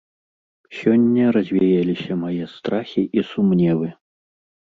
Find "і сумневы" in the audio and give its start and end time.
3.19-3.87